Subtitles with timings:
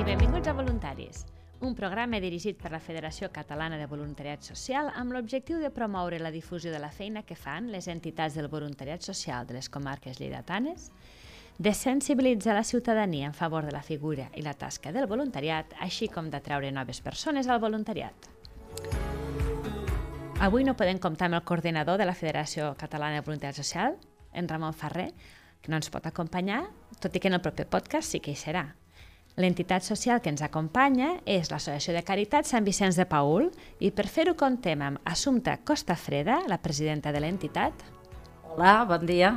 [0.00, 1.26] i benvinguts a Voluntaris,
[1.60, 6.30] un programa dirigit per la Federació Catalana de Voluntariat Social amb l'objectiu de promoure la
[6.32, 10.88] difusió de la feina que fan les entitats del voluntariat social de les comarques lleidatanes,
[11.58, 16.08] de sensibilitzar la ciutadania en favor de la figura i la tasca del voluntariat, així
[16.08, 18.30] com d'atraure noves persones al voluntariat.
[20.40, 24.00] Avui no podem comptar amb el coordinador de la Federació Catalana de Voluntariat Social,
[24.32, 25.10] en Ramon Ferrer,
[25.60, 26.70] que no ens pot acompanyar,
[27.04, 28.70] tot i que en el proper podcast sí que hi serà.
[29.40, 33.46] L'entitat social que ens acompanya és l'Associació de Caritat Sant Vicenç de Paül
[33.80, 37.86] i per fer-ho contem amb Assumpta Costafreda, la presidenta de l'entitat.
[38.50, 39.32] Hola, bon dia.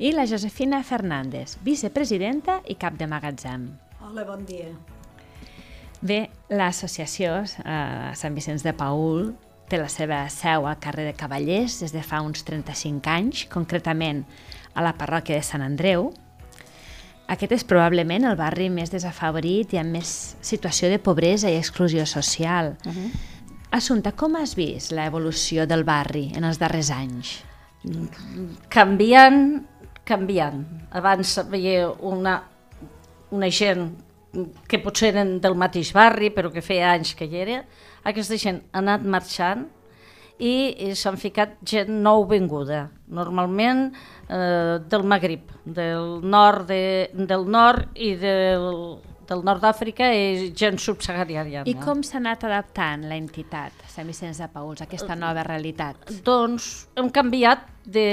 [0.00, 3.68] I la Josefina Fernández, vicepresidenta i cap de magatzem.
[4.00, 4.72] Hola, bon dia.
[6.00, 9.34] Bé, l'associació eh, Sant Vicenç de Paül
[9.68, 14.24] té la seva seu al carrer de Cavallers des de fa uns 35 anys, concretament
[14.72, 16.14] a la parròquia de Sant Andreu,
[17.26, 20.10] aquest és probablement el barri més desafavorit i amb més
[20.44, 22.76] situació de pobresa i exclusió social.
[22.84, 23.10] Uh -huh.
[23.70, 27.42] Assumpta, com has vist l'evolució del barri en els darrers anys?
[28.68, 29.66] Canviant,
[30.04, 30.64] canviant.
[30.90, 32.42] Abans veia una,
[33.30, 33.90] una gent
[34.68, 37.64] que potser eren del mateix barri, però que feia anys que hi era.
[38.04, 39.66] Aquesta gent ha anat marxant
[40.38, 42.90] i, i s'han ficat gent nou venguda.
[43.14, 43.88] Normalment
[44.28, 48.70] eh, del Magrib, del nord, de, del nord i del,
[49.28, 51.64] del nord d'Àfrica i gent subsahariana.
[51.70, 56.10] I com s'ha anat adaptant la entitat Sant Vicenç de Pauls a aquesta nova realitat?
[56.26, 58.08] Doncs hem canviat de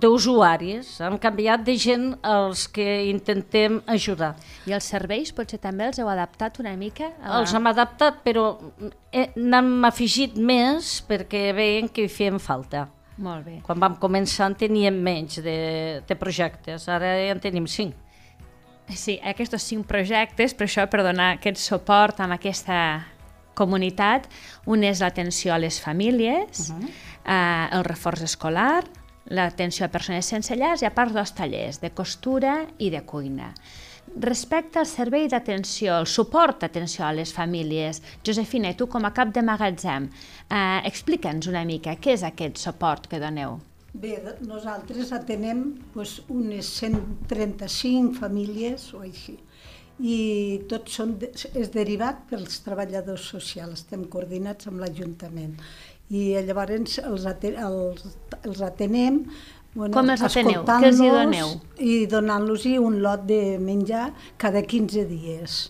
[0.00, 4.34] d'usuaris, hem canviat de gent als que intentem ajudar.
[4.68, 7.10] I els serveis potser també els heu adaptat una mica?
[7.18, 7.40] A.
[7.40, 8.52] Els hem adaptat, però
[9.34, 12.86] n'hem afegit més perquè veien que hi fèiem falta.
[13.20, 13.58] Molt bé.
[13.66, 15.56] Quan vam començar en teníem menys de,
[16.08, 17.94] de projectes, ara ja en tenim cinc.
[18.90, 22.78] Sí, aquests cinc projectes, per això per donar aquest suport amb aquesta
[23.54, 24.26] comunitat,
[24.66, 26.88] un és l'atenció a les famílies, uh -huh.
[27.24, 28.84] eh, el reforç escolar,
[29.26, 33.54] l'atenció a persones sense llars i a part dos tallers de costura i de cuina.
[34.18, 39.30] Respecte al servei d'atenció, el suport d'atenció a les famílies, Josefina, tu com a cap
[39.32, 40.08] de magatzem,
[40.50, 43.60] eh, explica'ns una mica què és aquest suport que doneu.
[43.92, 45.62] Bé, nosaltres atenem
[45.94, 49.38] doncs, unes 135 famílies o així
[50.00, 51.16] i tot són,
[51.54, 55.56] és derivat pels treballadors socials, estem coordinats amb l'Ajuntament.
[56.10, 58.06] I llavors els, els,
[58.42, 59.20] els atenem
[59.74, 60.64] Bueno, Com els ateneu?
[60.66, 61.52] Què els hi doneu?
[61.78, 65.60] I donant-los un lot de menjar cada 15 dies.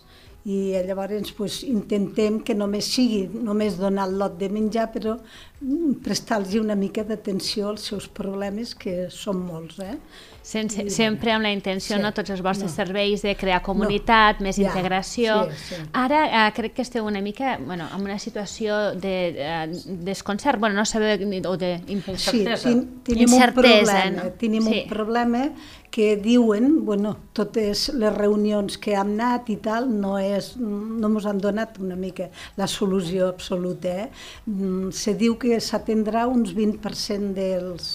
[0.49, 5.19] I llavors pues, intentem que només sigui només donar el lot de menjar, però
[5.61, 9.83] mm, prestar-los una mica d'atenció als seus problemes, que són molts.
[9.85, 9.99] Eh?
[10.41, 12.73] Sense, I, sempre amb la intenció, sí, no, tots els vostres no.
[12.73, 14.47] serveis de crear comunitat, no.
[14.49, 15.37] més ja, integració.
[15.51, 15.81] Sí, sí.
[16.01, 19.67] Ara eh, crec que esteu una mica bueno, en una situació de eh,
[20.09, 21.75] desconcert, bueno, no sabeu, o de.
[22.17, 24.33] Sí, ten, tenim Incertesa, un problema, no?
[24.41, 24.81] tenim sí.
[24.81, 25.45] un problema
[25.91, 31.27] que diuen, bueno, totes les reunions que hem anat i tal, no, és, no ens
[31.27, 32.29] han donat una mica
[32.59, 33.95] la solució absoluta.
[34.05, 34.09] Eh?
[34.47, 37.89] Mm, se diu que s'atendrà uns 20% dels,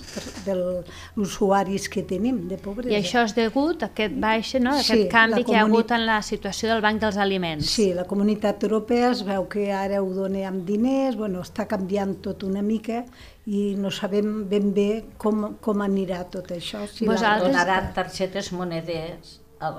[0.45, 2.91] dels usuaris que tenim de pobresa.
[2.91, 4.75] I això és degut a aquest baix, no?
[4.75, 7.71] aquest sí, canvi que hi ha hagut en la situació del Banc dels Aliments.
[7.77, 12.17] Sí, la comunitat europea es veu que ara ho dona amb diners, bueno, està canviant
[12.25, 13.05] tot una mica
[13.45, 14.89] i no sabem ben bé
[15.21, 16.85] com, com anirà tot això.
[16.89, 17.51] Si Vosaltres...
[17.51, 19.71] Donaran targetes monedes a,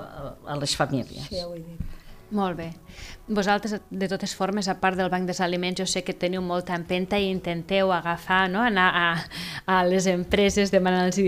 [0.47, 1.27] a les famílies.
[1.27, 1.95] Sí, ho he dit.
[2.31, 2.71] Molt bé.
[3.27, 6.75] Vosaltres, de totes formes, a part del Banc dels Aliments, jo sé que teniu molta
[6.75, 8.63] empenta i intenteu agafar, no?
[8.63, 9.07] anar a,
[9.63, 11.19] a les empreses, demanar-los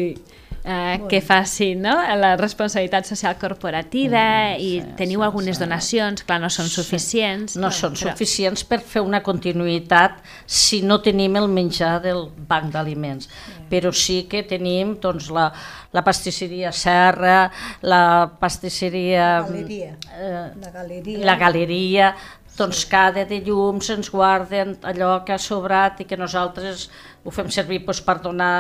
[0.64, 1.96] eh, que facin no?
[2.20, 4.24] la responsabilitat social corporativa
[4.56, 5.64] mm, i sí, teniu sí, algunes sí.
[5.64, 6.76] donacions, clar, no són sí.
[6.80, 7.58] suficients.
[7.60, 8.12] No són però...
[8.12, 13.60] suficients per fer una continuïtat si no tenim el menjar del banc d'aliments, sí.
[13.72, 15.50] però sí que tenim doncs, la,
[15.96, 17.50] la pastisseria Serra,
[17.82, 18.04] la
[18.40, 19.30] pastisseria...
[19.40, 19.96] La galeria.
[20.16, 21.26] Eh, la galeria.
[21.26, 22.14] La galeria,
[22.60, 26.90] doncs cada de llums ens guarden allò que ha sobrat i que nosaltres
[27.24, 28.56] ho fem servir doncs, per donar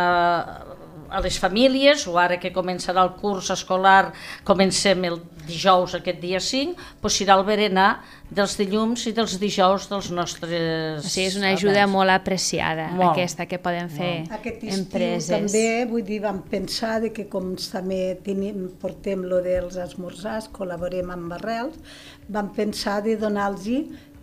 [1.11, 4.13] a les famílies, o ara que començarà el curs escolar,
[4.47, 5.19] comencem el
[5.49, 7.89] dijous, aquest dia 5, doncs serà el berenar
[8.29, 11.01] dels dilluns i dels dijous dels nostres...
[11.01, 11.93] O sigui, és una ajuda abans.
[11.95, 13.15] molt apreciada, molt.
[13.15, 14.35] aquesta que poden fer molt.
[14.37, 15.31] Aquest empreses.
[15.33, 21.09] també, vull dir, vam pensar de que com també tenim, portem lo dels esmorzars, col·laborem
[21.15, 21.81] amb Arrels,
[22.29, 23.49] vam pensar de donar-los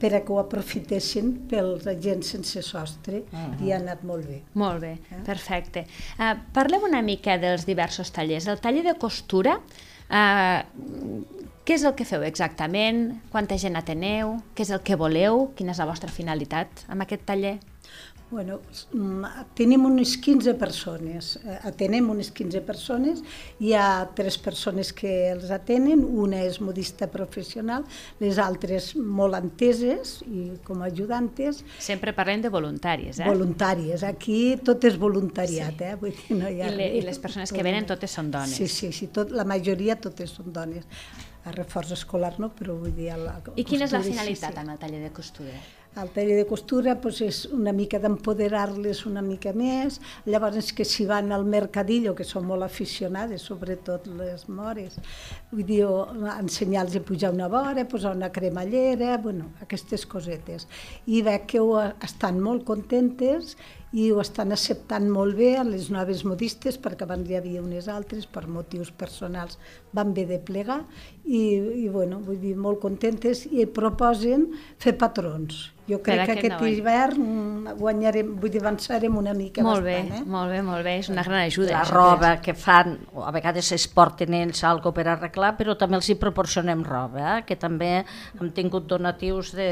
[0.00, 3.64] per a que ho aprofitessin pels agents sense sostre uh -huh.
[3.66, 4.42] i ha anat molt bé.
[4.52, 5.22] Molt bé, eh?
[5.24, 5.86] perfecte.
[6.18, 8.46] Uh, parlem una mica dels diversos tallers.
[8.46, 9.60] El taller de costura,
[10.10, 10.62] uh,
[11.66, 13.22] Què és el que feu exactament?
[13.32, 14.36] Quanta gent ateneu?
[14.54, 15.48] Què és el que voleu?
[15.58, 17.58] Quina és la vostra finalitat amb aquest taller?
[18.28, 18.60] Bueno,
[18.92, 19.24] mm,
[19.54, 23.20] tenim unes 15 persones, eh, atenem unes 15 persones,
[23.62, 27.84] hi ha tres persones que els atenen, una és modista professional,
[28.18, 31.62] les altres molt enteses i com a ajudantes.
[31.78, 33.30] Sempre parlem de voluntàries, eh?
[33.30, 35.86] Voluntàries, aquí tot és voluntariat, sí.
[35.86, 35.94] eh?
[36.02, 38.58] Vull dir, no hi ha I, le, I les persones que venen totes són dones.
[38.58, 40.90] Sí, sí, sí tot, la majoria totes són dones.
[41.46, 43.12] A reforç escolar no, però vull dir...
[43.22, 44.62] La I quina és la finalitat sí, sí.
[44.64, 45.54] amb el taller de costura?
[45.96, 49.94] El taller de costura doncs, és una mica d'empoderar-les una mica més,
[50.28, 54.98] llavors que si van al mercadillo, que són molt aficionades, sobretot les mores,
[55.54, 55.80] vull dir,
[56.34, 60.68] ensenyar-los a pujar una vora, posar una cremallera, bueno, aquestes cosetes.
[61.08, 63.56] I veig que ho estan molt contentes
[63.96, 67.88] i ho estan acceptant molt bé a les noves modistes perquè abans hi havia unes
[67.92, 69.56] altres per motius personals
[69.96, 70.82] van bé de plegar
[71.24, 71.44] i,
[71.84, 74.50] i bueno, vull dir, molt contentes i proposen
[74.82, 79.84] fer patrons jo crec que aquest no, hivern guanyarem, vull dir, avançarem una mica molt
[79.84, 80.08] bastant.
[80.10, 80.30] Bé, eh?
[80.32, 81.76] Molt bé, molt bé, és una gran ajuda.
[81.76, 86.08] La roba que fan, a vegades es porten ells algo per arreglar, però també els
[86.10, 87.44] hi proporcionem roba, eh?
[87.46, 89.68] que també hem tingut donatius de,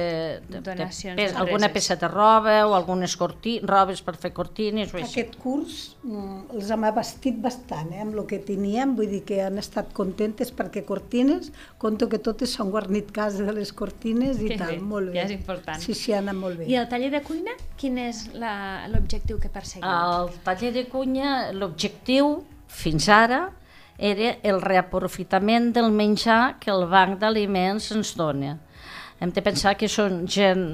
[0.46, 4.92] de, Donacions de, de alguna peça de roba o algunes cortines, robes per fer cortines
[4.92, 5.20] o així.
[5.20, 8.02] Aquest curs mm, els hem abastit bastant, eh?
[8.04, 11.50] amb el que teníem, vull dir que han estat contentes perquè cortines,
[11.82, 15.18] conto que totes s'han guarnit casa de les cortines i que tal, bé, molt bé.
[15.20, 15.82] Ja és important.
[15.82, 16.68] Sí, sí, ha anat molt bé.
[16.70, 19.88] I el taller de cuina, quin és l'objectiu que perseguim?
[19.88, 22.36] El taller de cuina, l'objectiu,
[22.70, 23.46] fins ara,
[23.98, 28.56] era el reaprofitament del menjar que el banc d'aliments ens dona
[29.20, 30.64] hem de pensar que són gent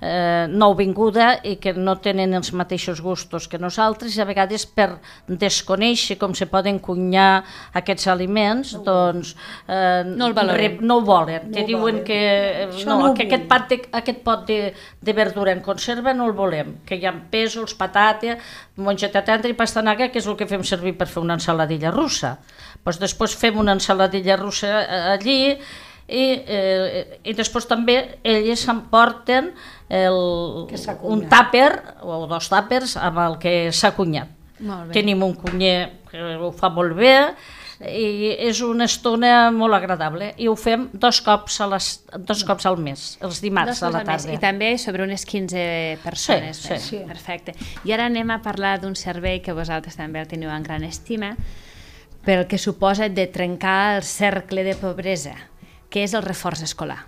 [0.00, 4.88] eh, nouvinguda i que no tenen els mateixos gustos que nosaltres i a vegades per
[5.28, 7.42] desconèixer com se poden cunyar
[7.78, 9.34] aquests aliments, no doncs
[9.66, 11.50] eh, no, el re, no ho volen.
[11.50, 12.20] No Te diuen que,
[12.64, 14.60] eh, no, no que aquest, pot de, aquest pot de,
[15.02, 18.38] de verdura en conserva no el volem, que hi ha pèsols, patata,
[18.78, 22.36] mongeta tendra i pastanaga, que és el que fem servir per fer una ensaladilla russa.
[22.84, 25.40] Pues després fem una ensaladilla russa eh, allí
[26.08, 29.52] i, eh, i després també elles s'emporten
[29.92, 30.18] el,
[31.04, 31.68] un tàper
[32.00, 34.34] o dos tàpers amb el que s'ha cunyat.
[34.92, 37.14] Tenim un cunyer que ho fa molt bé
[37.78, 41.90] i és una estona molt agradable i ho fem dos cops, a les,
[42.26, 44.32] dos cops al mes, els dimarts a la tarda.
[44.34, 46.64] I també sobre unes 15 persones.
[46.64, 47.02] Sí, sí.
[47.06, 47.54] Perfecte.
[47.84, 51.36] I ara anem a parlar d'un servei que vosaltres també el teniu en gran estima,
[52.24, 55.36] pel que suposa de trencar el cercle de pobresa
[55.92, 57.00] què és el reforç escolar?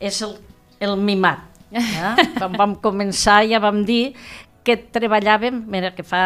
[0.00, 0.36] És el,
[0.80, 1.46] el mimat.
[1.72, 1.84] Eh?
[2.38, 4.14] Quan vam començar ja vam dir
[4.68, 6.20] que treballàvem, mira, que fa,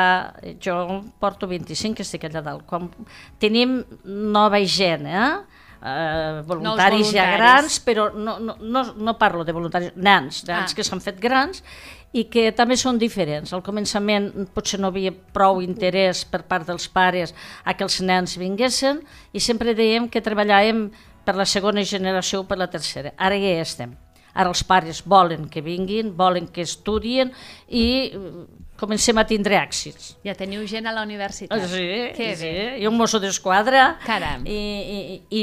[0.63, 0.75] jo
[1.23, 2.89] porto 25 que estic allà dalt, quan
[3.39, 5.29] tenim nova gent, eh?
[5.83, 10.71] Uh, voluntaris, voluntaris ja grans, però no, no, no, no parlo de voluntaris, nans, nans
[10.71, 10.77] ah.
[10.79, 11.63] que s'han fet grans
[12.15, 13.51] i que també són diferents.
[13.51, 17.35] Al començament potser no havia prou interès per part dels pares
[17.65, 19.01] a que els nens vinguessin
[19.35, 20.87] i sempre dèiem que treballàvem
[21.25, 23.15] per la segona generació o per la tercera.
[23.17, 23.95] Ara ja hi estem.
[24.33, 27.33] Ara els pares volen que vinguin, volen que estudien
[27.69, 28.31] i eh,
[28.81, 30.15] comencem a tindre èxits.
[30.25, 31.67] Ja teniu gent a la universitat.
[31.69, 32.49] Sí, que sí.
[32.49, 32.65] Bé.
[32.81, 33.99] I un mosso d'esquadra.
[34.07, 34.47] Caram.
[34.49, 34.63] I,
[34.97, 35.43] i,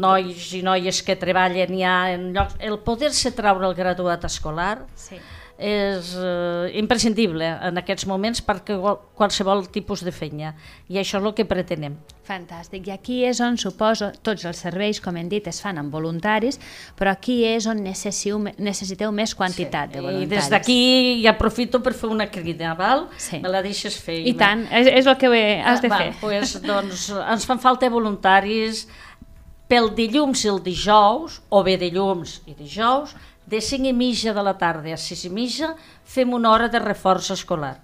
[0.00, 2.56] nois i noies que treballen ja en llocs...
[2.64, 5.20] El poder-se traure el graduat escolar sí
[5.60, 8.78] és eh, imprescindible en aquests moments perquè
[9.14, 10.54] qualsevol tipus de feina
[10.88, 11.98] i això és el que pretenem.
[12.30, 12.86] Fantàstic.
[12.86, 16.60] I aquí és on suposo tots els serveis, com hem dit, es fan amb voluntaris,
[16.98, 19.96] però aquí és on necessiteu, necessiteu més quantitat sí.
[19.96, 20.28] de voluntaris.
[20.28, 20.80] I des d'aquí
[21.24, 23.08] ja aprofito per fer una crida, val?
[23.18, 23.40] Sí.
[23.42, 24.20] Me la deixes fer.
[24.30, 26.10] I tant, és, és el que has de ah, fer.
[26.22, 28.86] pues, doncs, ens fan falta voluntaris
[29.70, 33.14] pel dilluns i el dijous, o bé dilluns i dijous,
[33.50, 35.74] de 5 i mitja de la tarda a 6 i mitja
[36.06, 37.76] fem una hora de reforç escolar.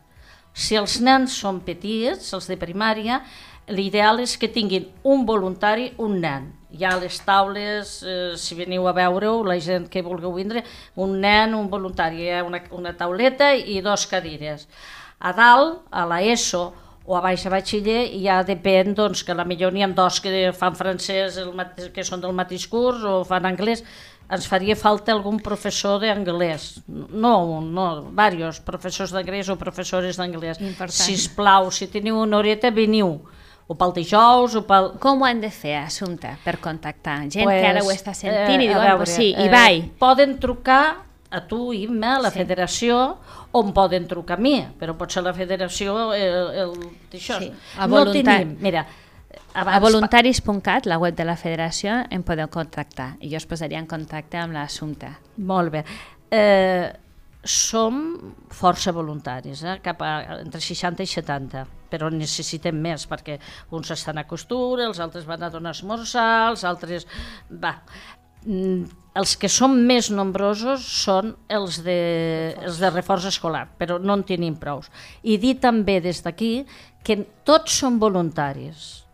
[0.57, 3.21] Si els nens són petits, els de primària,
[3.69, 6.53] l'ideal és que tinguin un voluntari, un nen.
[6.77, 11.19] Hi ha les taules, eh, si veniu a veure-ho, la gent que vulgueu vindre, un
[11.21, 14.67] nen, un voluntari, hi ha una, una tauleta i dos cadires.
[15.19, 16.67] A dalt, a la ESO
[17.07, 20.51] o a baix a batxiller, ja depèn doncs, que la millor n'hi ha dos que
[20.53, 21.55] fan francès, el,
[21.95, 23.85] que són del mateix curs, o fan anglès,
[24.27, 26.83] ens faria falta algun professor d'anglès.
[26.89, 30.59] No, no, diversos professors d'anglès o professores d'anglès.
[30.91, 33.21] Sisplau, si teniu una horeta, veniu
[33.67, 34.93] o pel dijous o pel...
[35.03, 37.19] Com ho han de fer, Assumpte, per contactar?
[37.27, 39.81] Gent pues, que ara ho està sentint eh, i diu, veure, pues sí, eh, i.
[39.99, 40.83] Poden trucar
[41.31, 42.39] a tu, Imma, a la sí.
[42.43, 43.01] federació,
[43.51, 46.77] o em poden trucar a mi, però potser la federació, el, el,
[47.11, 47.41] això.
[47.43, 47.89] Sí, a.
[47.91, 48.85] No tenim, mira,
[49.53, 49.79] abans...
[49.79, 53.91] A voluntaris.cat, la web de la federació, em podeu contactar i jo us posaria en
[53.91, 55.11] contacte amb l'assumpte.
[55.43, 55.83] Molt bé.
[56.31, 56.87] Eh,
[57.47, 57.99] som
[58.51, 59.79] força voluntaris, eh?
[59.83, 63.41] cap a entre 60 i 70, però necessitem més perquè
[63.73, 67.09] uns estan a costura, els altres van a donar esmorzar, els altres...
[67.49, 67.79] Va.
[68.45, 68.85] Mm,
[69.17, 71.97] els que són més nombrosos són els de,
[72.61, 74.91] els de reforç escolar, però no en tenim prous.
[75.25, 76.67] I dir també des d'aquí
[77.07, 79.07] que tots són voluntaris.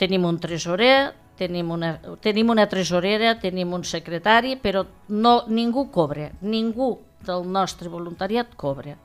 [0.00, 1.92] Tenim un tresorer, tenim una,
[2.24, 6.94] tenim una tresorera, tenim un secretari, però no, ningú cobra, ningú
[7.28, 8.96] del nostre voluntariat cobra.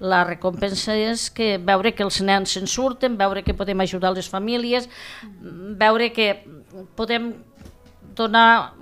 [0.00, 4.28] La recompensa és que veure que els nens se'n surten, veure que podem ajudar les
[4.32, 4.88] famílies,
[5.80, 6.32] veure que
[6.96, 7.34] podem
[8.16, 8.74] donar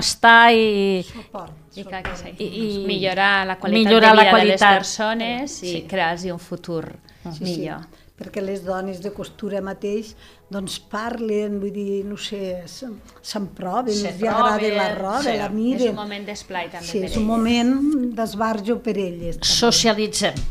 [0.00, 1.02] estar i...
[1.06, 1.56] Suport.
[1.70, 2.32] I, que sí.
[2.42, 4.58] I, i millorar la qualitat millorar de vida la qualitat.
[4.58, 5.76] de les persones sí.
[5.76, 6.96] i crear-los un futur
[7.30, 7.84] sí, millor.
[7.84, 10.12] Sí perquè les dones de costura mateix
[10.52, 15.36] doncs parlen, vull dir, no sé, se'n proven, se els agrada la roba, sí.
[15.40, 15.86] la miren.
[15.86, 17.72] És un moment d'esplai també sí, per és un moment
[18.18, 19.38] d'esbarjo per elles.
[19.40, 19.52] També.
[19.54, 20.42] Socialitzem.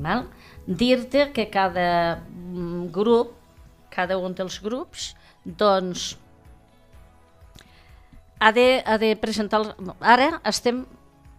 [0.00, 0.24] Val?
[0.64, 1.90] Dir-te que cada
[2.22, 3.34] mm, grup,
[3.92, 5.10] cada un dels grups,
[5.44, 6.14] doncs
[8.40, 9.60] ha de, ha de presentar...
[10.00, 10.84] Ara estem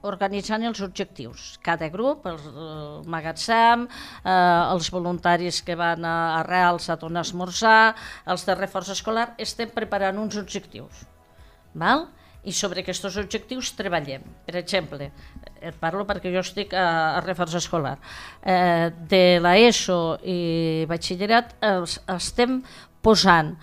[0.07, 1.57] organitzant els objectius.
[1.63, 3.87] Cada grup, el, el magatzem,
[4.23, 7.93] eh, els voluntaris que van a arrels a donar esmorzar,
[8.25, 11.05] els de reforç escolar, estem preparant uns objectius.
[11.73, 12.07] Val?
[12.41, 14.23] I sobre aquests objectius treballem.
[14.47, 15.11] Per exemple,
[15.61, 17.99] et parlo perquè jo estic a, a reforç escolar.
[18.41, 20.39] Eh, de l'ESO i
[20.89, 22.63] batxillerat els, estem
[23.05, 23.53] posant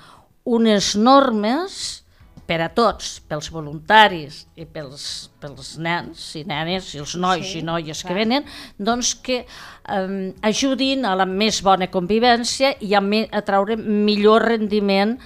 [0.49, 2.05] unes normes
[2.49, 5.03] per a tots, pels voluntaris i pels,
[5.41, 8.09] pels nens i nenes i els nois sí, i noies clar.
[8.09, 8.47] que venen,
[8.81, 14.49] doncs que eh, ajudin a la més bona convivència i a, me, a traure millor
[14.49, 15.19] rendiment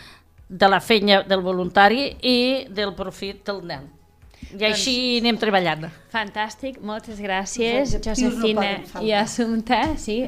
[0.52, 2.38] de la feina del voluntari i
[2.69, 3.87] del profit del nen.
[4.52, 5.87] I doncs, així anem treballant.
[6.12, 9.95] Fantàstic, moltes gràcies, Josefina i Assumpta.
[9.97, 10.19] Sí.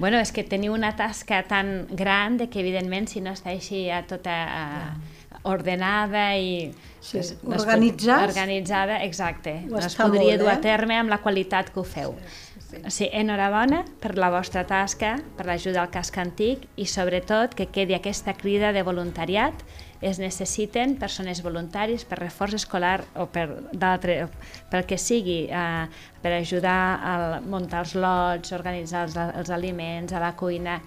[0.00, 3.84] Bueno, és que teniu una tasca tan gran de que, evidentment, si no està així
[3.92, 4.36] a tota...
[4.48, 6.70] A, ordenada i
[7.00, 9.60] sí, organitzada, organitzada, exacte.
[9.68, 12.14] No es podria molt, dur a terme amb la qualitat que ho feu.
[12.20, 12.82] Sí, sí, sí.
[12.96, 17.96] sí, enhorabona per la vostra tasca, per l'ajuda al casc antic i sobretot que quedi
[17.96, 19.64] aquesta crida de voluntariat.
[20.00, 25.84] Es necessiten persones voluntaris per reforç escolar o per, pel que sigui, eh,
[26.22, 30.80] per ajudar a muntar els lots, organitzar els, els aliments, a la cuina.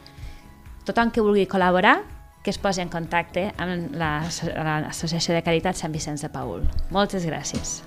[0.83, 1.99] Tothom que vulgui col·laborar
[2.43, 6.67] que es posi en contacte amb l'Associació de Caritat Sant Vicenç de Paul.
[6.91, 7.79] Moltes gràcies.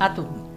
[0.00, 0.53] A tu.